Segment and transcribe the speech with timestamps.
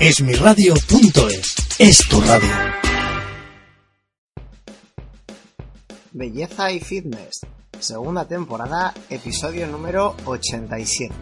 [0.00, 2.48] Esmiradio.es es tu radio.
[6.12, 7.40] Belleza y Fitness,
[7.80, 11.12] segunda temporada, episodio número 87.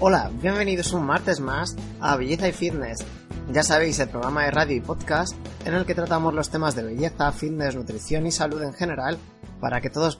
[0.00, 3.04] Hola, bienvenidos un martes más a Belleza y Fitness.
[3.50, 5.34] Ya sabéis, el programa de radio y podcast
[5.66, 9.16] en el que tratamos los temas de belleza, fitness, nutrición y salud en general
[9.58, 10.18] para que todos,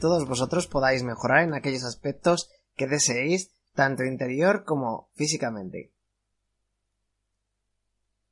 [0.00, 5.92] todos vosotros podáis mejorar en aquellos aspectos que deseéis, tanto interior como físicamente.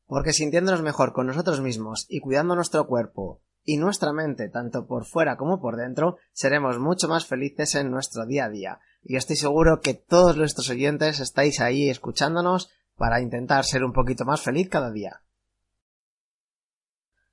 [0.06, 5.06] Porque sintiéndonos mejor con nosotros mismos y cuidando nuestro cuerpo y nuestra mente tanto por
[5.06, 8.78] fuera como por dentro, seremos mucho más felices en nuestro día a día.
[9.02, 14.24] Y estoy seguro que todos nuestros oyentes estáis ahí escuchándonos para intentar ser un poquito
[14.24, 15.22] más feliz cada día.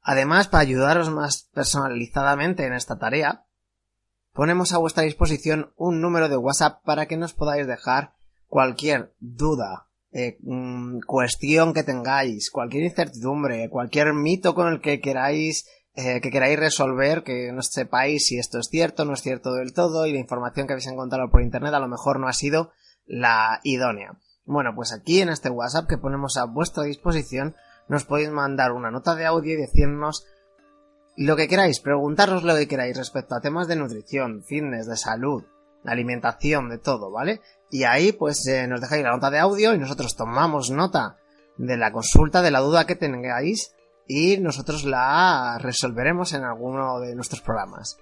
[0.02, 3.46] Además, para ayudaros más personalizadamente en esta tarea,
[4.34, 8.14] ponemos a vuestra disposición un número de WhatsApp para que nos podáis dejar
[8.48, 15.66] cualquier duda, eh, mm, cuestión que tengáis, cualquier incertidumbre, cualquier mito con el que queráis
[15.96, 19.74] eh, que queráis resolver, que no sepáis si esto es cierto, no es cierto del
[19.74, 22.72] todo, y la información que habéis encontrado por internet a lo mejor no ha sido
[23.06, 24.18] la idónea.
[24.46, 27.56] Bueno, pues aquí en este WhatsApp que ponemos a vuestra disposición,
[27.88, 30.26] nos podéis mandar una nota de audio y decirnos
[31.16, 35.44] lo que queráis, preguntaros lo que queráis respecto a temas de nutrición, fitness, de salud,
[35.86, 37.42] alimentación, de todo, ¿vale?
[37.70, 41.18] Y ahí pues eh, nos dejáis la nota de audio y nosotros tomamos nota
[41.58, 43.74] de la consulta, de la duda que tengáis
[44.08, 47.98] y nosotros la resolveremos en alguno de nuestros programas.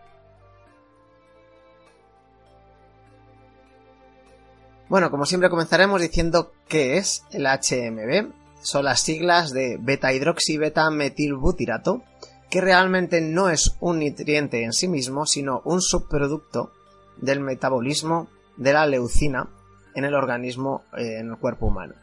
[4.92, 8.34] Bueno, como siempre comenzaremos diciendo qué es el HMB.
[8.62, 12.04] Son las siglas de beta hidroxi beta metilbutirato,
[12.50, 16.74] que realmente no es un nutriente en sí mismo, sino un subproducto
[17.16, 19.48] del metabolismo de la leucina
[19.96, 21.94] en el organismo, eh, en el cuerpo humano.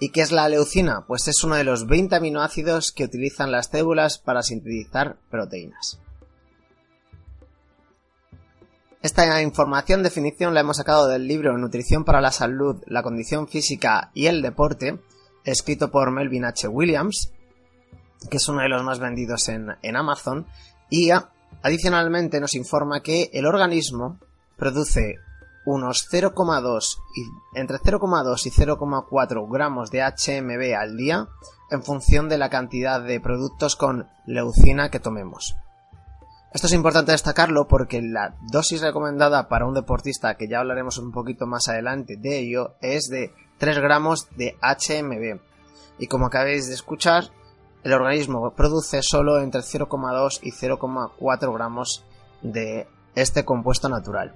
[0.00, 1.04] ¿Y qué es la leucina?
[1.06, 6.00] Pues es uno de los 20 aminoácidos que utilizan las células para sintetizar proteínas.
[9.06, 14.10] Esta información definición la hemos sacado del libro Nutrición para la Salud, la Condición Física
[14.14, 14.98] y el Deporte,
[15.44, 16.66] escrito por Melvin H.
[16.66, 17.30] Williams,
[18.28, 20.48] que es uno de los más vendidos en, Amazon,
[20.90, 21.10] y
[21.62, 24.18] adicionalmente nos informa que el organismo
[24.56, 25.14] produce
[25.66, 31.28] unos 0,2 y entre 0,2 y 0,4 gramos de HMB al día
[31.70, 35.54] en función de la cantidad de productos con leucina que tomemos.
[36.52, 41.12] Esto es importante destacarlo porque la dosis recomendada para un deportista, que ya hablaremos un
[41.12, 45.40] poquito más adelante de ello, es de 3 gramos de HMB.
[45.98, 47.24] Y como acabáis de escuchar,
[47.82, 52.04] el organismo produce solo entre 0,2 y 0,4 gramos
[52.42, 54.34] de este compuesto natural.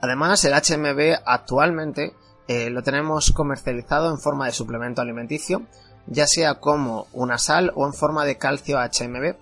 [0.00, 2.14] Además, el HMB actualmente
[2.46, 5.62] eh, lo tenemos comercializado en forma de suplemento alimenticio,
[6.06, 9.36] ya sea como una sal o en forma de calcio HMB,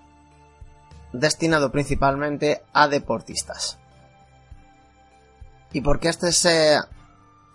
[1.12, 3.78] destinado principalmente a deportistas.
[5.72, 6.78] ¿Y por qué este se,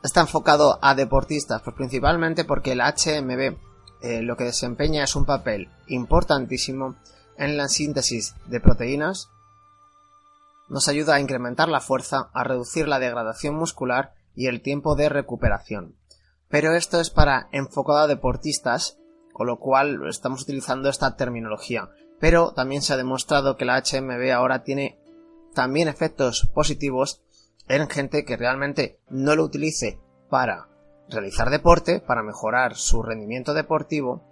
[0.04, 1.62] está enfocado a deportistas?
[1.62, 3.58] Pues principalmente porque el HMB
[4.02, 6.96] eh, lo que desempeña es un papel importantísimo
[7.38, 9.30] en la síntesis de proteínas,
[10.70, 15.10] nos ayuda a incrementar la fuerza, a reducir la degradación muscular y el tiempo de
[15.10, 15.98] recuperación.
[16.50, 18.98] Pero esto es para enfocado a deportistas,
[19.34, 21.90] con lo cual estamos utilizando esta terminología.
[22.22, 24.98] Pero también se ha demostrado que la HMB ahora tiene
[25.54, 27.22] también efectos positivos
[27.68, 30.70] en gente que realmente no lo utilice para
[31.10, 34.24] realizar deporte, para mejorar su rendimiento deportivo,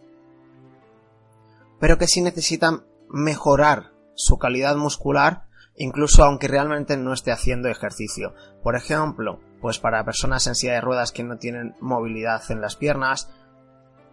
[1.79, 5.49] pero que sí necesitan mejorar su calidad muscular
[5.79, 8.35] incluso aunque realmente no esté haciendo ejercicio.
[8.61, 12.75] Por ejemplo, pues para personas en silla de ruedas que no tienen movilidad en las
[12.75, 13.29] piernas,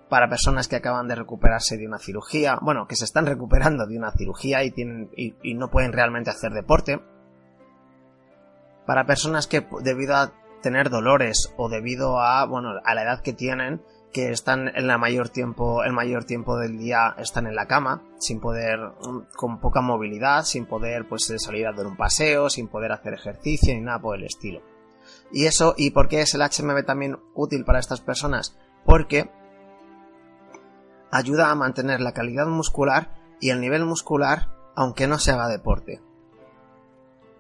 [0.09, 3.99] para personas que acaban de recuperarse de una cirugía, bueno, que se están recuperando de
[3.99, 7.01] una cirugía y, tienen, y no pueden realmente hacer deporte,
[8.87, 10.33] para personas que debido a
[10.63, 13.83] tener dolores o debido a, bueno, a la edad que tienen,
[14.13, 18.03] que están en la mayor tiempo, el mayor tiempo del día están en la cama,
[18.19, 22.69] sin poder, mm, con poca movilidad, sin poder pues salir a dar un paseo, sin
[22.69, 24.63] poder hacer ejercicio ni nada por el estilo.
[25.31, 28.57] Y eso, ¿y por qué es el HMB también útil para estas personas?
[28.85, 29.31] Porque
[31.11, 36.03] ayuda a mantener la calidad muscular y el nivel muscular aunque no se haga deporte.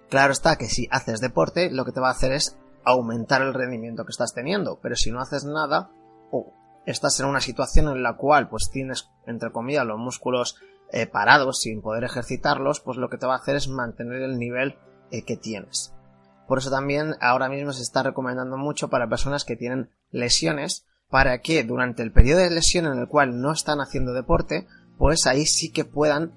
[0.08, 3.52] Claro está que si haces deporte, lo que te va a hacer es aumentar el
[3.52, 5.90] rendimiento que estás teniendo, pero si no haces nada
[6.30, 6.54] o
[6.86, 10.56] estás en una situación en la cual pues tienes entre comillas los músculos
[10.92, 14.38] eh, parados sin poder ejercitarlos, pues lo que te va a hacer es mantener el
[14.38, 14.78] nivel
[15.10, 15.92] eh, que tienes.
[16.46, 21.41] Por eso también ahora mismo se está recomendando mucho para personas que tienen lesiones para
[21.41, 24.67] que durante el periodo de lesión en el cual no están haciendo deporte,
[24.99, 26.32] pues ahí sí que puedan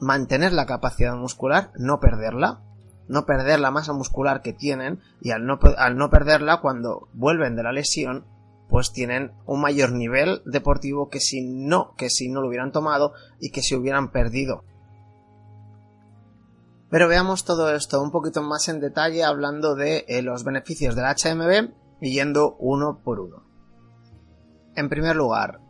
[0.00, 2.60] mantener la capacidad muscular, no perderla,
[3.08, 5.58] no perder la masa muscular que tienen y al no,
[6.10, 8.26] perderla cuando vuelven de la lesión
[8.68, 13.12] pues tienen un mayor nivel deportivo que si no, que si no lo hubieran tomado
[13.38, 14.64] y que si hubieran perdido.
[16.88, 21.04] Pero veamos todo esto un poquito más en detalle hablando de eh, los beneficios del
[21.04, 21.70] HMB
[22.00, 23.51] y yendo uno por uno.
[24.74, 25.60] En primer lugar,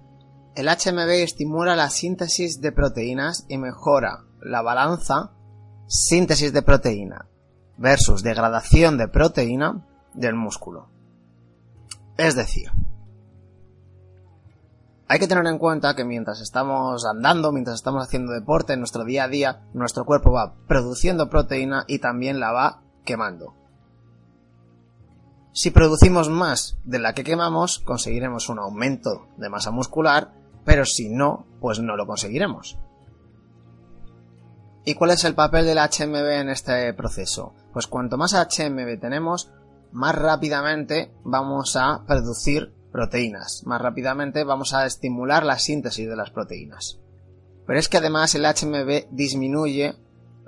[0.54, 5.32] el HMB estimula la síntesis de proteínas y mejora la balanza
[5.87, 7.26] síntesis de proteína
[7.76, 10.88] versus degradación de proteína del músculo.
[12.16, 12.70] Es decir,
[15.08, 19.05] hay que tener en cuenta que mientras estamos andando, mientras estamos haciendo deporte en nuestro
[19.05, 23.55] día a día, nuestro cuerpo va produciendo proteína y también la va quemando.
[25.52, 30.32] Si producimos más de la que quemamos, conseguiremos un aumento de masa muscular,
[30.64, 32.78] pero si no, pues no lo conseguiremos.
[34.84, 37.54] ¿Y cuál es el papel del HMB en este proceso?
[37.72, 39.52] Pues cuanto más HMB tenemos,
[39.93, 43.62] más rápidamente vamos a producir proteínas.
[43.64, 46.98] Más rápidamente vamos a estimular la síntesis de las proteínas.
[47.66, 49.94] Pero es que además el HMB disminuye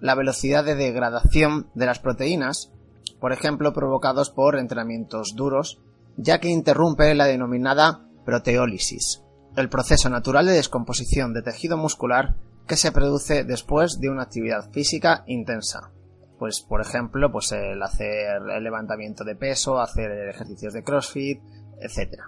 [0.00, 2.72] la velocidad de degradación de las proteínas,
[3.24, 5.80] por ejemplo provocados por entrenamientos duros,
[6.18, 9.22] ya que interrumpe la denominada proteólisis,
[9.56, 12.34] el proceso natural de descomposición de tejido muscular
[12.66, 15.90] que se produce después de una actividad física intensa.
[16.38, 21.40] Pues, por ejemplo, pues el hacer el levantamiento de peso, hacer ejercicios de CrossFit,
[21.80, 22.24] etc.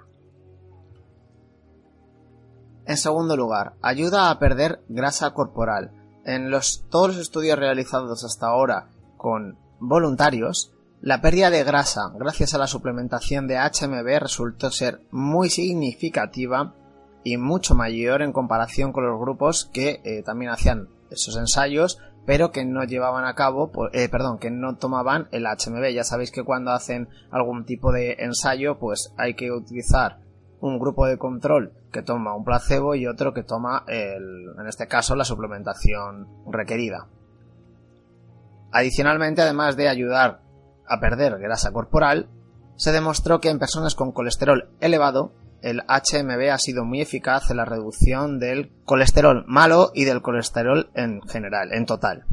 [2.87, 5.91] En segundo lugar, ayuda a perder grasa corporal.
[6.25, 8.89] En los, todos los estudios realizados hasta ahora
[9.19, 10.73] con voluntarios,
[11.07, 16.75] la pérdida de grasa gracias a la suplementación de HMB resultó ser muy significativa
[17.23, 22.51] y mucho mayor en comparación con los grupos que eh, también hacían esos ensayos pero
[22.51, 25.95] que no llevaban a cabo, eh, perdón, que no tomaban el HMB.
[25.95, 30.19] Ya sabéis que cuando hacen algún tipo de ensayo, pues hay que utilizar
[30.59, 34.89] un grupo de control que toma un placebo y otro que toma, el, en este
[34.89, 37.07] caso, la suplementación requerida.
[38.73, 40.41] Adicionalmente, además de ayudar
[40.89, 42.29] a perder grasa corporal,
[42.77, 47.57] se demostró que en personas con colesterol elevado el HMB ha sido muy eficaz en
[47.57, 52.25] la reducción del colesterol malo y del colesterol en general, en total.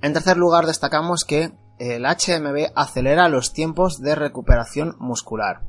[0.00, 5.62] En tercer lugar, destacamos que el HMB acelera los tiempos de recuperación muscular.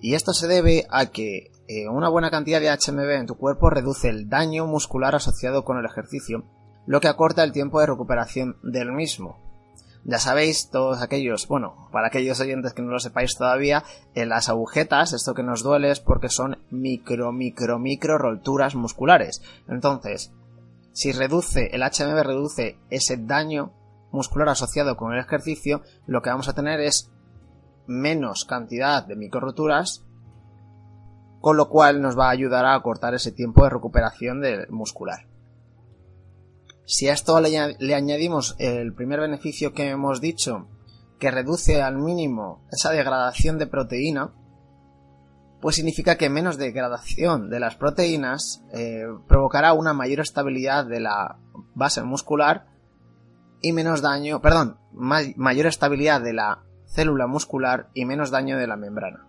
[0.00, 3.70] Y esto se debe a que eh, una buena cantidad de HMB en tu cuerpo
[3.70, 6.44] reduce el daño muscular asociado con el ejercicio,
[6.86, 9.45] lo que acorta el tiempo de recuperación del mismo.
[10.08, 13.82] Ya sabéis, todos aquellos, bueno, para aquellos oyentes que no lo sepáis todavía,
[14.14, 19.42] en las agujetas, esto que nos duele es porque son micro, micro, micro roturas musculares.
[19.68, 20.32] Entonces,
[20.92, 23.72] si reduce, el HMB reduce ese daño
[24.12, 27.10] muscular asociado con el ejercicio, lo que vamos a tener es
[27.88, 30.04] menos cantidad de micro roturas,
[31.40, 35.26] con lo cual nos va a ayudar a acortar ese tiempo de recuperación muscular.
[36.86, 40.68] Si a esto le, añadimos el primer beneficio que hemos dicho,
[41.18, 44.32] que reduce al mínimo esa degradación de proteína,
[45.60, 51.38] pues significa que menos degradación de las proteínas eh, provocará una mayor estabilidad de la
[51.74, 52.66] base muscular
[53.60, 58.76] y menos daño, perdón, mayor estabilidad de la célula muscular y menos daño de la
[58.76, 59.26] membrana.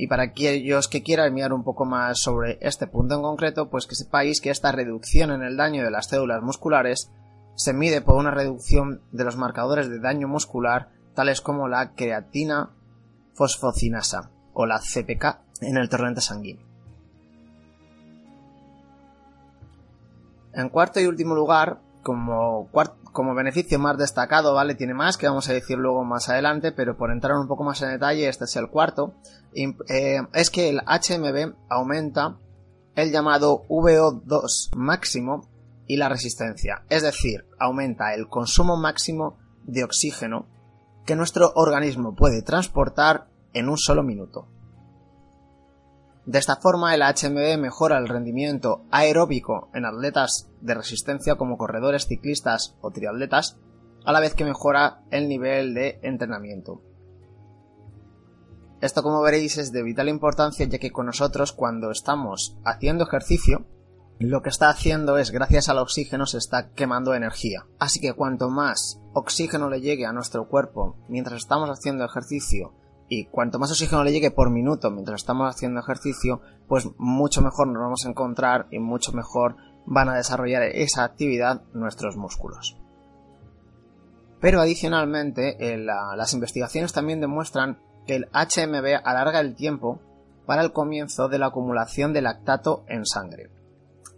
[0.00, 3.88] Y para aquellos que quieran mirar un poco más sobre este punto en concreto, pues
[3.88, 7.10] que sepáis que esta reducción en el daño de las células musculares
[7.56, 12.70] se mide por una reducción de los marcadores de daño muscular, tales como la creatina
[13.34, 16.64] fosfocinasa o la CPK en el torrente sanguíneo.
[20.52, 22.68] En cuarto y último lugar, como,
[23.18, 24.76] como beneficio más destacado, ¿vale?
[24.76, 27.82] Tiene más que vamos a decir luego más adelante, pero por entrar un poco más
[27.82, 29.16] en detalle, este es el cuarto.
[29.52, 32.38] Eh, es que el HMB aumenta
[32.94, 35.50] el llamado VO2 máximo
[35.88, 36.84] y la resistencia.
[36.90, 40.46] Es decir, aumenta el consumo máximo de oxígeno
[41.04, 44.46] que nuestro organismo puede transportar en un solo minuto.
[46.28, 52.06] De esta forma, el HMB mejora el rendimiento aeróbico en atletas de resistencia como corredores,
[52.06, 53.56] ciclistas o triatletas,
[54.04, 56.82] a la vez que mejora el nivel de entrenamiento.
[58.82, 63.64] Esto como veréis es de vital importancia ya que con nosotros cuando estamos haciendo ejercicio,
[64.18, 67.64] lo que está haciendo es, gracias al oxígeno, se está quemando energía.
[67.78, 72.74] Así que cuanto más oxígeno le llegue a nuestro cuerpo mientras estamos haciendo ejercicio
[73.08, 77.68] y cuanto más oxígeno le llegue por minuto mientras estamos haciendo ejercicio, pues mucho mejor
[77.68, 82.76] nos vamos a encontrar y mucho mejor van a desarrollar esa actividad nuestros músculos.
[84.40, 90.00] Pero adicionalmente, las investigaciones también demuestran que el HMB alarga el tiempo
[90.46, 93.50] para el comienzo de la acumulación de lactato en sangre.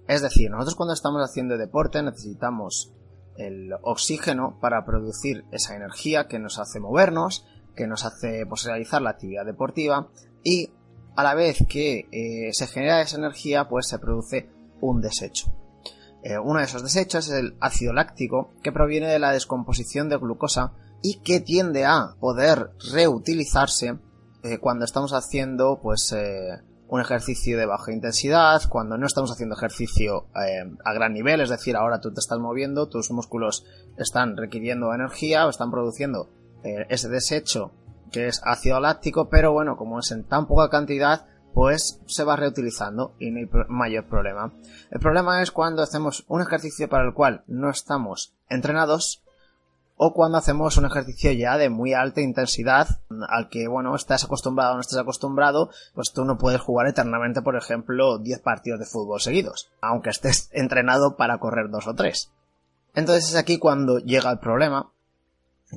[0.08, 2.92] Es decir, nosotros cuando estamos haciendo deporte necesitamos
[3.36, 9.02] el oxígeno para producir esa energía que nos hace movernos, que nos hace pues, realizar
[9.02, 10.08] la actividad deportiva
[10.42, 10.70] y
[11.16, 14.48] a la vez que eh, se genera esa energía pues se produce
[14.80, 15.52] un desecho.
[16.22, 20.18] Eh, uno de esos desechos es el ácido láctico que proviene de la descomposición de
[20.18, 20.72] glucosa
[21.02, 23.98] y que tiende a poder reutilizarse
[24.42, 26.14] eh, cuando estamos haciendo pues
[26.88, 31.76] un ejercicio de baja intensidad, cuando no estamos haciendo ejercicio a gran nivel, es decir,
[31.76, 33.64] ahora tú te estás moviendo, tus músculos
[33.96, 36.28] están requiriendo energía o están produciendo
[36.64, 37.72] eh, ese desecho
[38.10, 42.36] que es ácido láctico, pero bueno, como es en tan poca cantidad, pues se va
[42.36, 44.52] reutilizando y no hay mayor problema.
[44.90, 49.22] El problema es cuando hacemos un ejercicio para el cual no estamos entrenados
[50.02, 52.88] o cuando hacemos un ejercicio ya de muy alta intensidad
[53.28, 57.42] al que, bueno, estás acostumbrado o no estás acostumbrado, pues tú no puedes jugar eternamente,
[57.42, 62.32] por ejemplo, 10 partidos de fútbol seguidos, aunque estés entrenado para correr dos o tres.
[62.94, 64.90] Entonces es aquí cuando llega el problema,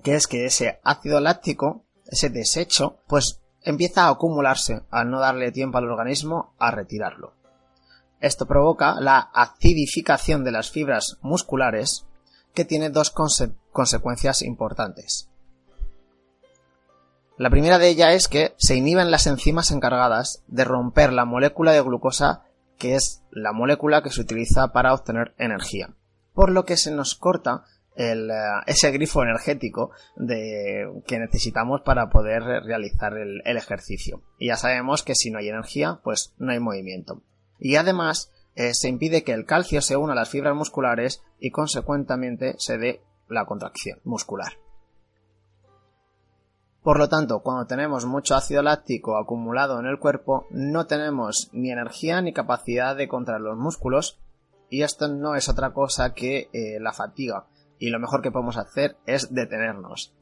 [0.02, 5.52] que es que ese ácido láctico, ese desecho, pues empieza a acumularse al no darle
[5.52, 7.34] tiempo al organismo a retirarlo.
[8.20, 12.06] Esto provoca la acidificación de las fibras musculares
[12.54, 15.30] que tiene dos consecuencias importantes.
[17.38, 21.72] La primera de ellas es que se inhiben las enzimas encargadas de romper la molécula
[21.72, 22.44] de glucosa
[22.78, 25.94] que es la molécula que se utiliza para obtener energía,
[26.34, 27.64] por lo que se nos corta
[27.96, 28.28] eh,
[28.66, 34.22] ese grifo energético que necesitamos para poder realizar el, ejercicio.
[34.38, 37.22] Y ya sabemos que si no hay energía, pues no hay movimiento.
[37.60, 41.52] Y además eh, se impide que el calcio se una a las fibras musculares y
[41.52, 44.54] consecuentemente se dé la contracción muscular.
[46.84, 51.72] Por lo tanto, cuando tenemos mucho ácido láctico acumulado en el cuerpo, no tenemos ni
[51.72, 54.20] energía ni capacidad de contraer los músculos,
[54.70, 57.46] y esto no es otra cosa que eh, la fatiga,
[57.84, 60.14] y lo mejor que podemos hacer es detenernos.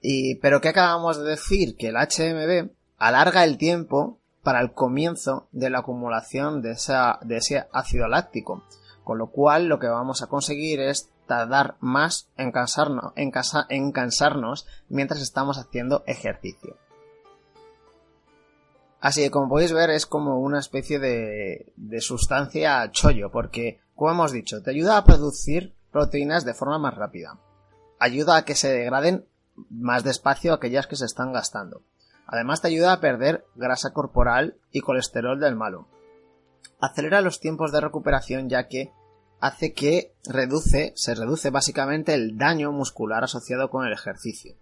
[0.00, 1.76] Y, pero ¿qué acabamos de decir?
[1.76, 8.06] Que el HMB alarga el tiempo para el comienzo de la acumulación de, ese ácido
[8.06, 8.62] láctico.
[9.02, 13.32] Con lo cual lo que vamos a conseguir es tardar más en cansarnos, en,
[13.68, 16.76] en cansarnos mientras estamos haciendo ejercicio.
[19.00, 24.30] Así que como podéis ver es como una especie de sustancia chollo, porque, como hemos
[24.30, 27.40] dicho, te ayuda a producir proteínas de forma más rápida.
[27.98, 29.26] Ayuda a que se degraden
[29.68, 31.82] más despacio aquellas que se están gastando.
[32.24, 35.88] Además te ayuda a perder grasa corporal y colesterol del malo.
[36.80, 38.92] Acelera los tiempos de recuperación ya que
[39.40, 44.54] hace que reduce, se reduce básicamente el daño muscular asociado con el ejercicio.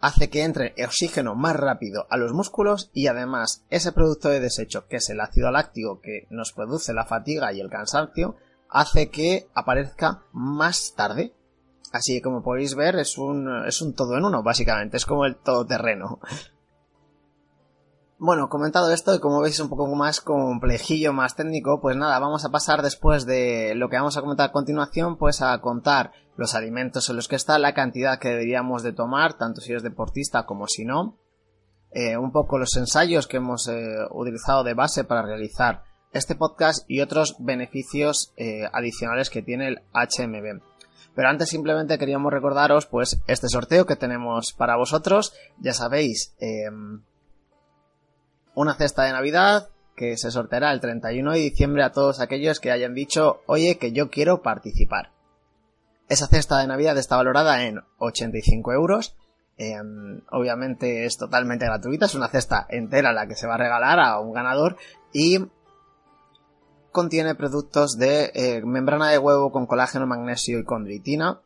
[0.00, 4.88] Hace que entre oxígeno más rápido a los músculos y además ese producto de desecho
[4.88, 8.34] que es el ácido láctico que nos produce la fatiga y el cansancio
[8.72, 11.34] hace que aparezca más tarde.
[11.92, 15.26] Así que como podéis ver es un, es un todo en uno básicamente, es como
[15.26, 16.18] el todoterreno.
[18.24, 22.44] Bueno, comentado esto y como veis un poco más complejillo, más técnico, pues nada, vamos
[22.44, 26.54] a pasar después de lo que vamos a comentar a continuación, pues a contar los
[26.54, 30.46] alimentos en los que está, la cantidad que deberíamos de tomar, tanto si eres deportista
[30.46, 31.18] como si no,
[31.90, 36.84] eh, un poco los ensayos que hemos eh, utilizado de base para realizar este podcast
[36.88, 40.62] y otros beneficios eh, adicionales que tiene el HMB.
[41.14, 47.02] Pero antes simplemente queríamos recordaros pues este sorteo que tenemos para vosotros, ya sabéis, em,
[48.54, 52.70] una cesta de Navidad que se sorteará el 31 de diciembre a todos aquellos que
[52.70, 55.10] hayan dicho, oye, que yo quiero participar.
[56.08, 59.16] Esa cesta de Navidad está valorada en 85 euros.
[59.58, 64.00] Em, obviamente es totalmente gratuita, es una cesta entera la que se va a regalar
[64.00, 64.76] a un ganador
[65.12, 65.38] y
[66.92, 71.40] contiene productos de eh, membrana de huevo con colágeno, magnesio y condritina,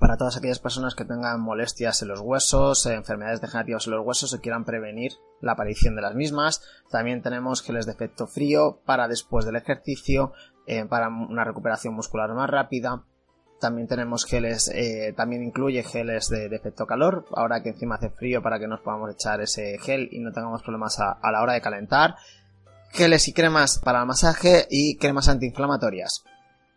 [0.00, 4.32] para todas aquellas personas que tengan molestias en los huesos, enfermedades degenerativas en los huesos
[4.32, 5.12] o quieran prevenir
[5.42, 6.62] la aparición de las mismas.
[6.90, 10.32] También tenemos geles de efecto frío para después del ejercicio,
[10.66, 13.04] eh, para una recuperación muscular más rápida.
[13.60, 18.42] También tenemos geles, eh, también incluye geles de, efecto calor, ahora que encima hace frío
[18.42, 21.60] para que nos podamos echar ese gel y no tengamos problemas a la hora de
[21.60, 22.16] calentar.
[22.94, 26.22] Geles y cremas para el masaje y cremas antiinflamatorias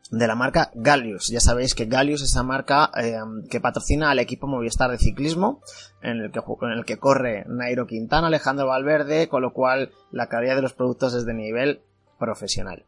[0.10, 1.30] de la marca Gallius.
[1.30, 3.20] Ya sabéis que Gallius es esa marca eh,
[3.52, 5.62] que patrocina al equipo Movistar de ciclismo,
[6.02, 10.28] en el, que, en el que corre Nairo Quintana, Alejandro Valverde, con lo cual la
[10.28, 11.82] calidad de los productos es de nivel
[12.18, 12.86] profesional.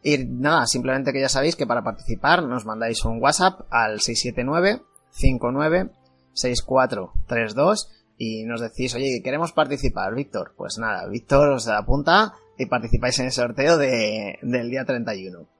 [0.00, 4.82] Y nada, simplemente que ya sabéis que para participar nos mandáis un WhatsApp al 679
[5.10, 5.90] 59
[6.34, 10.54] 6432 y nos decís, oye, queremos participar, Víctor.
[10.56, 15.55] Pues nada, Víctor os apunta y participáis en el sorteo de, del día 31.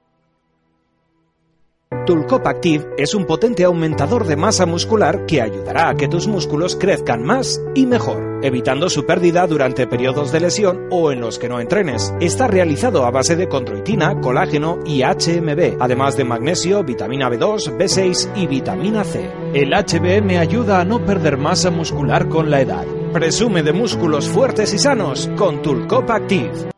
[2.07, 6.77] Tulcop Active es un potente aumentador de masa muscular que ayudará a que tus músculos
[6.77, 11.49] crezcan más y mejor, evitando su pérdida durante periodos de lesión o en los que
[11.49, 12.13] no entrenes.
[12.21, 18.37] Está realizado a base de condroitina, colágeno y HMB, además de magnesio, vitamina B2, B6
[18.37, 19.29] y vitamina C.
[19.53, 22.85] El HBM ayuda a no perder masa muscular con la edad.
[23.11, 26.76] Presume de músculos fuertes y sanos con Tulcop Active.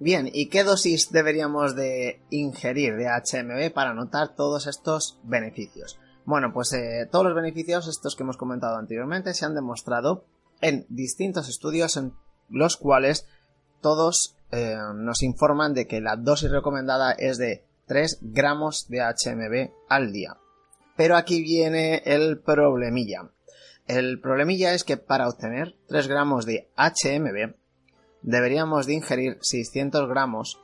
[0.00, 5.98] Bien, ¿y qué dosis deberíamos de ingerir de HMB para notar todos estos beneficios?
[6.24, 10.24] Bueno, pues eh, todos los beneficios, estos que hemos comentado anteriormente, se han demostrado
[10.60, 12.12] en distintos estudios en
[12.48, 13.26] los cuales
[13.80, 19.72] todos eh, nos informan de que la dosis recomendada es de 3 gramos de HMB
[19.88, 20.36] al día.
[20.96, 23.30] Pero aquí viene el problemilla.
[23.88, 27.54] El problemilla es que para obtener 3 gramos de HMB
[28.22, 30.60] deberíamos de ingerir 600 gramos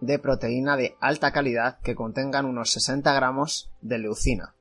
[0.00, 4.54] de proteína de alta calidad que contengan unos 60 gramos de leucina,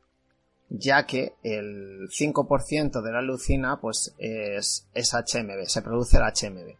[0.69, 6.77] ya que el 5% de la leucina pues es, HMB, se produce el HMB.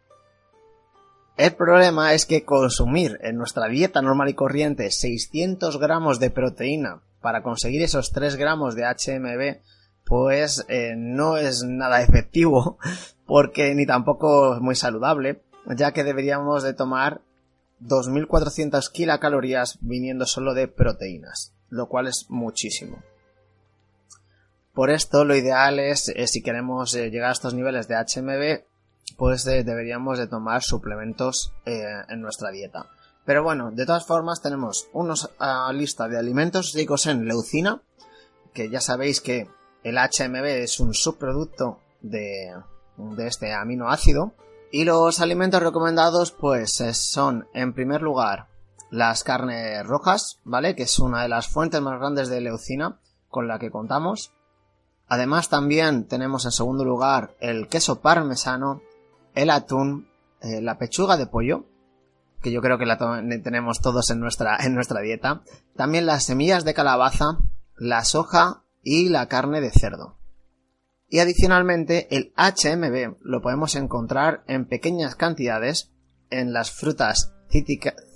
[1.36, 7.02] El problema es que consumir en nuestra dieta normal y corriente 600 gramos de proteína
[7.20, 9.60] para conseguir esos 3 gramos de HMB
[10.04, 12.78] pues eh, no es nada efectivo
[13.26, 17.20] porque ni tampoco es muy saludable ya que deberíamos de tomar
[17.80, 23.02] 2.400 kilocalorías viniendo solo de proteínas, lo cual es muchísimo.
[24.72, 28.64] Por esto lo ideal es, eh, si queremos eh, llegar a estos niveles de HMB,
[29.16, 32.86] pues eh, deberíamos de tomar suplementos en nuestra dieta.
[33.24, 37.80] Pero bueno, de todas formas tenemos una ah, lista de alimentos ricos en leucina,
[38.52, 39.48] que ya sabéis que
[39.82, 42.52] el HMB es un subproducto de,
[42.96, 44.32] de este aminoácido,
[44.74, 48.48] y los alimentos recomendados pues son en primer lugar
[48.90, 50.74] las carnes rojas, ¿vale?
[50.74, 54.32] Que es una de las fuentes más grandes de leucina con la que contamos.
[55.06, 58.82] Además también tenemos en segundo lugar el queso parmesano,
[59.36, 60.08] el atún,
[60.40, 61.66] eh, la pechuga de pollo,
[62.42, 65.44] que yo creo que la tenemos todos en nuestra, en nuestra dieta.
[65.76, 67.38] También las semillas de calabaza,
[67.76, 70.16] la soja y la carne de cerdo.
[71.14, 75.92] Y adicionalmente el HMB lo podemos encontrar en pequeñas cantidades
[76.30, 77.32] en las frutas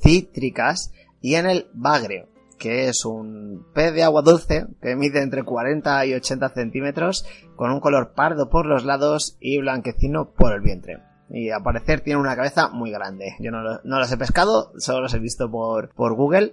[0.03, 2.27] cítricas y en el bagre,
[2.59, 7.71] que es un pez de agua dulce que mide entre 40 y 80 centímetros, con
[7.71, 10.99] un color pardo por los lados y blanquecino por el vientre.
[11.31, 13.37] Y a parecer tiene una cabeza muy grande.
[13.39, 16.53] Yo no, los he pescado, solo los he visto por, Google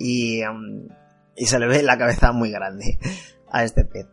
[0.00, 0.88] um,
[1.36, 2.98] y se le ve la cabeza muy grande
[3.50, 4.06] a este pez.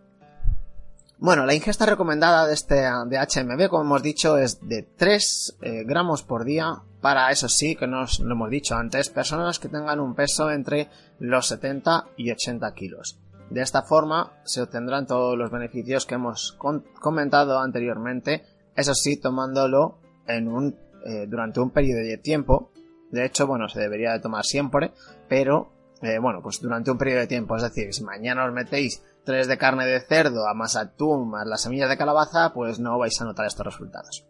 [1.22, 5.84] Bueno, la ingesta recomendada de este de HMB, como hemos dicho, es de 3 eh,
[5.84, 10.00] gramos por día para, eso sí, que nos lo hemos dicho antes, personas que tengan
[10.00, 10.88] un peso entre
[11.20, 13.20] los 70 y 80 kilos.
[13.50, 16.58] De esta forma se obtendrán todos los beneficios que hemos
[17.02, 18.46] comentado anteriormente,
[18.78, 22.72] eso sí, tomándolo en un, eh, durante un periodo de tiempo.
[23.12, 24.94] De hecho, bueno, se debería de tomar siempre,
[25.28, 27.58] pero eh, bueno, pues durante un periodo de tiempo.
[27.58, 31.46] Es decir, si mañana os metéis 3 de carne de cerdo a más atún más
[31.46, 34.26] las semillas de calabaza, pues no vais a notar estos resultados.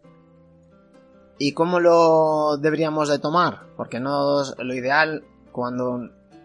[1.38, 3.60] ¿Y cómo lo deberíamos de tomar?
[3.78, 6.00] Porque no lo ideal cuando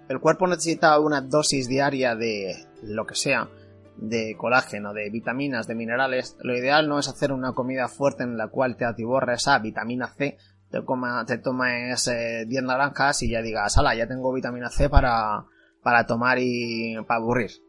[0.07, 3.49] el cuerpo necesita una dosis diaria de lo que sea,
[3.97, 8.37] de colágeno, de vitaminas, de minerales, lo ideal no es hacer una comida fuerte en
[8.37, 10.37] la cual te atiborra esa vitamina C,
[10.71, 15.43] te, coma, tomes 10 eh, naranjas y ya digas, ala, ya tengo vitamina C para,
[15.83, 17.64] para tomar y para aburrir.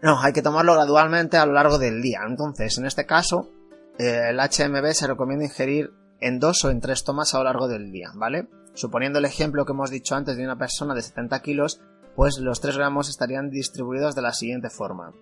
[0.00, 2.20] No, hay que tomarlo gradualmente a lo largo del día.
[2.26, 3.50] Entonces, en este caso,
[3.98, 7.68] eh, el HMB se recomienda ingerir en dos o en tres tomas a lo largo
[7.68, 8.48] del día, ¿vale?
[8.74, 11.80] Suponiendo el ejemplo que hemos dicho antes de una persona de 70 kilos,
[12.14, 15.12] pues los 3 gramos estarían distribuidos de la siguiente forma.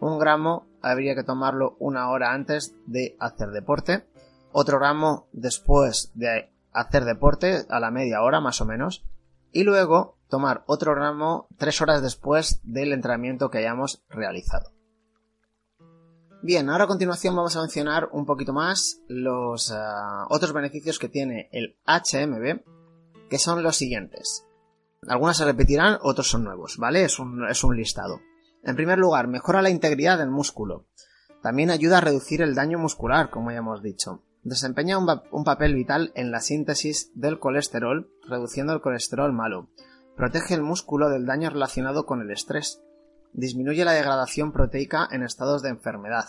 [0.00, 4.04] Un gramo habría que tomarlo una hora antes de hacer deporte,
[4.52, 9.04] otro gramo después de hacer deporte, a la media hora más o menos,
[9.52, 14.72] y luego tomar otro gramo tres horas después del entrenamiento que hayamos realizado.
[16.42, 19.74] Bien, ahora a continuación vamos a mencionar un poquito más los eh,
[20.30, 22.62] otros beneficios que tiene el HMB,
[23.28, 24.46] que son los siguientes.
[25.06, 27.04] Algunas se repetirán, otros son nuevos, ¿vale?
[27.04, 28.20] Es un listado.
[28.64, 30.86] En primer lugar, mejora la integridad del músculo.
[31.42, 34.22] También ayuda a reducir el daño muscular, como ya hemos dicho.
[34.44, 39.68] Desempeña un, papel vital en la síntesis del colesterol, reduciendo el colesterol malo.
[40.16, 42.82] Protege el músculo del daño relacionado con el estrés.
[43.32, 46.26] Disminuye la degradación proteica en estados de enfermedad.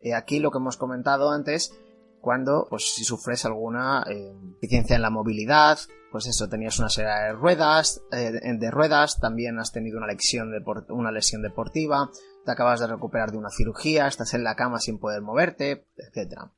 [0.00, 1.72] Y aquí lo que hemos comentado antes,
[2.20, 5.78] cuando, pues si sufres alguna eh, deficiencia en la movilidad,
[6.10, 10.52] pues eso, tenías una serie de ruedas, eh, de ruedas, también has tenido una lesión,
[10.90, 12.10] una lesión deportiva,
[12.44, 16.50] te acabas de recuperar de una cirugía, estás en la cama sin poder moverte, etc.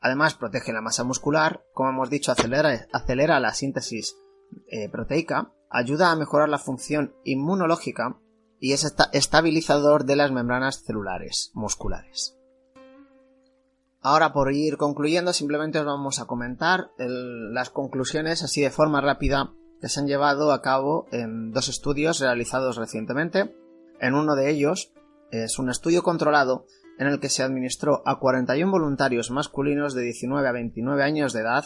[0.00, 4.16] Además, protege la masa muscular, como hemos dicho, acelera, acelera la síntesis
[4.68, 8.16] eh, proteica, ayuda a mejorar la función inmunológica
[8.60, 12.38] y es estabilizador de las membranas celulares musculares.
[14.00, 19.52] Ahora, por ir concluyendo, simplemente os vamos a comentar las conclusiones así de forma rápida
[19.80, 23.52] que se han llevado a cabo en dos estudios realizados recientemente.
[24.00, 24.92] En uno de ellos
[25.32, 26.66] es un estudio controlado
[26.98, 31.40] en el que se administró a 41 voluntarios masculinos de 19 a 29 años de
[31.40, 31.64] edad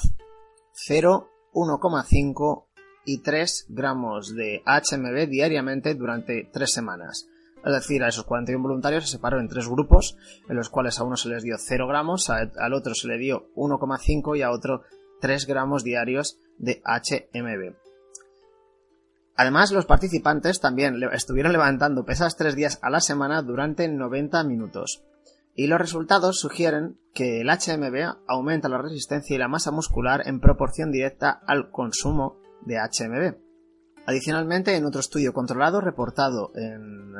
[0.73, 2.68] 0, 1,5
[3.09, 7.27] y 3 gramos de HMB diariamente durante 3 semanas.
[7.65, 11.05] Es decir, a esos 41 voluntarios se separaron en tres grupos, en los cuales a
[11.05, 14.83] uno se les dio 0 gramos, al otro se le dio 1,5 y a otro
[15.23, 17.77] 3 gramos diarios de HMB.
[19.37, 25.03] Además, los participantes también estuvieron levantando pesas 3 días a la semana durante 90 minutos.
[25.55, 30.41] Y los resultados sugieren que el HMB aumenta la resistencia y la masa muscular en
[30.41, 33.37] proporción directa al consumo de HMB.
[34.07, 37.13] Adicionalmente, en otro estudio controlado reportado en,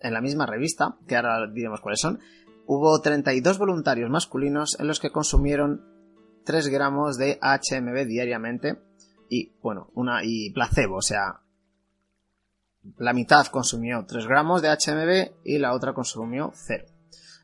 [0.00, 2.20] la misma revista, que ahora diremos cuáles son,
[2.66, 5.84] hubo 32 voluntarios masculinos en los que consumieron
[6.44, 8.78] 3 gramos de HMB diariamente
[9.28, 11.40] y, bueno, una y placebo, o sea,
[12.98, 16.91] la mitad consumió 3 gramos de HMB y la otra consumió 0.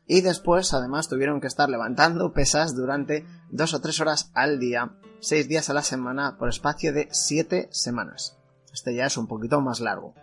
[0.09, 4.97] Y después, además, tuvieron que estar levantando pesas durante 2 o 3 horas al día
[5.21, 8.37] 6 días a la semana por espacio de 7 semanas.
[8.73, 10.13] Este ya es un poquito más largo.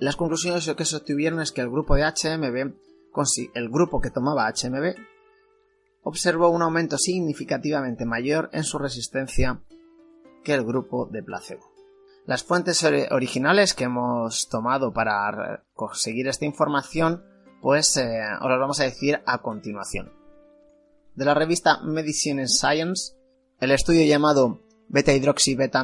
[0.00, 2.74] Las conclusiones que se obtuvieron es que el grupo de HMB,
[3.54, 4.94] el grupo que tomaba HMB,
[6.02, 9.62] observó un aumento significativamente mayor en su resistencia
[10.44, 11.72] que el grupo de placebo.
[12.26, 17.24] Las fuentes originales que hemos tomado para conseguir esta información,
[17.60, 20.12] pues eh, os vamos a decir a continuación.
[21.14, 23.16] De la revista Medicine Science
[23.58, 25.82] el estudio llamado beta hidroxi beta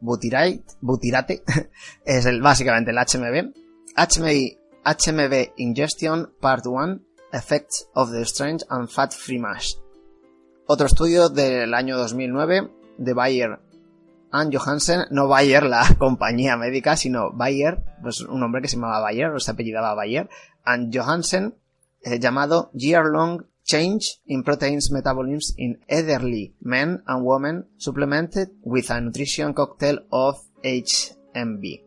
[0.00, 1.44] butirate
[2.04, 3.54] es el, básicamente el HMB.
[3.96, 7.00] HMB, HMB Ingestion Part 1
[7.32, 9.74] Effects of the Strange and Fat Free Mash.
[10.66, 13.60] Otro estudio del año 2009 de Bayer
[14.32, 19.00] and Johansen, no Bayer la compañía médica, sino Bayer, pues un hombre que se llamaba
[19.00, 20.28] Bayer, o se apellidaba Bayer,
[20.66, 21.54] and Johansen,
[22.02, 28.90] eh, llamado Year Long Change in Proteins Metabolism in Elderly Men and Women Supplemented with
[28.90, 31.82] a Nutrition Cocktail of HMB.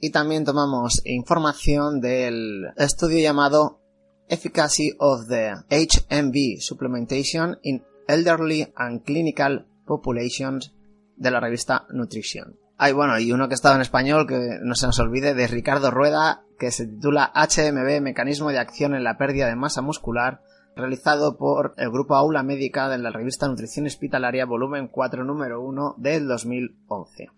[0.00, 3.80] Y también tomamos información del estudio llamado
[4.28, 10.72] Efficacy of the HMB Supplementation in Elderly and Clinical Populations
[11.16, 12.56] de la revista Nutrition.
[12.78, 15.90] Hay bueno, y uno que estaba en español, que no se nos olvide, de Ricardo
[15.90, 20.42] Rueda, que se titula HMB, Mecanismo de Acción en la Pérdida de Masa Muscular,
[20.76, 25.94] realizado por el grupo Aula Médica de la revista Nutrición Hospitalaria, volumen 4, número 1
[25.96, 27.30] del 2011.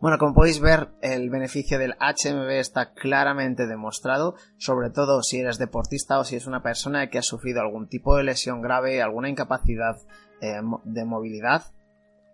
[0.00, 5.58] Bueno, como podéis ver, el beneficio del HMB está claramente demostrado, sobre todo si eres
[5.58, 9.28] deportista o si es una persona que ha sufrido algún tipo de lesión grave, alguna
[9.28, 9.96] incapacidad
[10.40, 11.64] eh, de movilidad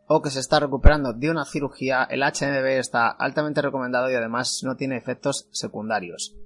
[0.09, 4.61] o que se está recuperando de una cirugía, el HMB está altamente recomendado y además
[4.63, 6.37] no tiene efectos secundarios.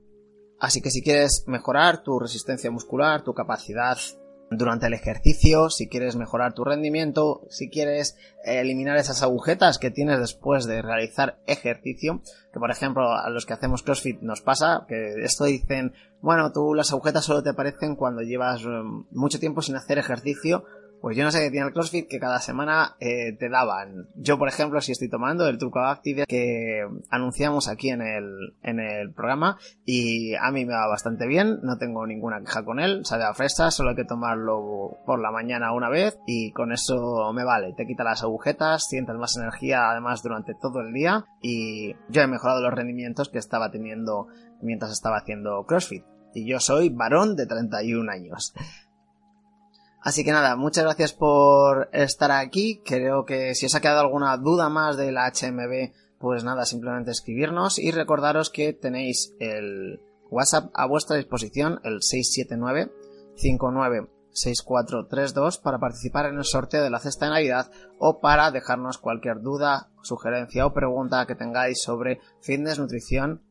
[0.59, 3.97] Así que si quieres mejorar tu resistencia muscular, tu capacidad
[4.51, 10.19] durante el ejercicio, si quieres mejorar tu rendimiento, si quieres eliminar esas agujetas que tienes
[10.19, 12.21] después de realizar ejercicio,
[12.53, 16.75] que por ejemplo a los que hacemos CrossFit nos pasa, que esto dicen, bueno, tú
[16.75, 20.65] las agujetas solo te aparecen cuando llevas mm, mucho tiempo sin hacer ejercicio
[21.01, 24.09] pues yo no sé qué tiene el CrossFit que cada semana eh, te daban.
[24.17, 28.81] Yo, por ejemplo, si estoy tomando el truco Active que anunciamos aquí en el, en
[28.81, 33.05] el programa y a mí me va bastante bien, no tengo ninguna queja con él,
[33.05, 37.33] sabe a fresa, solo hay que tomarlo por la mañana una vez y con eso
[37.33, 37.73] me vale.
[37.77, 42.27] Te quita las agujetas, sientes más energía además durante todo el día y yo he
[42.27, 44.29] mejorado los rendimientos que estaba teniendo
[44.61, 46.05] mientras estaba haciendo CrossFit.
[46.35, 48.55] Y yo soy varón de 31 años.
[50.03, 52.81] Así que nada, muchas gracias por estar aquí.
[52.85, 57.11] Creo que si os ha quedado alguna duda más de la HMB, pues nada, simplemente
[57.11, 62.91] escribirnos y recordaros que tenéis el WhatsApp a vuestra disposición, el 679
[63.37, 68.99] 59 6432 para participar en el sorteo de la cesta de Navidad o para dejarnos
[68.99, 73.43] cualquier duda, sugerencia o pregunta que tengáis sobre fitness, nutrición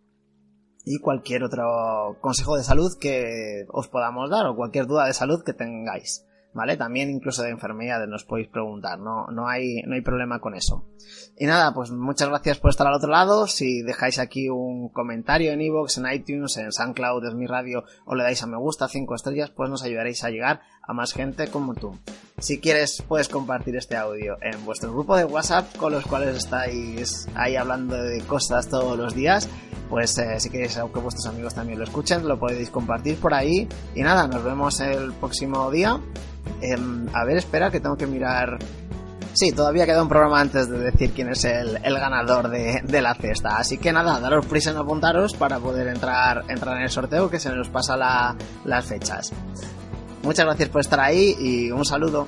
[0.85, 5.43] y cualquier otro consejo de salud que os podamos dar o cualquier duda de salud
[5.43, 6.25] que tengáis.
[6.53, 6.77] ¿Vale?
[6.77, 10.85] También incluso de enfermedades nos podéis preguntar, no, no, hay, no hay problema con eso.
[11.37, 13.47] Y nada, pues muchas gracias por estar al otro lado.
[13.47, 18.15] Si dejáis aquí un comentario en iVoox, en iTunes, en SoundCloud, es mi radio, o
[18.15, 21.47] le dais a me gusta, 5 estrellas, pues nos ayudaréis a llegar a más gente
[21.47, 21.97] como tú.
[22.39, 27.27] Si quieres, puedes compartir este audio en vuestro grupo de WhatsApp con los cuales estáis
[27.35, 29.49] ahí hablando de cosas todos los días.
[29.89, 33.67] Pues eh, si queréis que vuestros amigos también lo escuchen, lo podéis compartir por ahí.
[33.95, 35.99] Y nada, nos vemos el próximo día
[36.61, 38.57] Em, a ver, espera, que tengo que mirar.
[39.33, 43.57] Sí, todavía queda un programa antes de decir quién es el, ganador de, la cesta.
[43.57, 47.39] Así que nada, daros prisa en apuntaros para poder entrar, entrar en el sorteo que
[47.39, 47.95] se nos pasa
[48.65, 49.31] las fechas.
[50.23, 52.27] Muchas gracias por estar ahí y un saludo.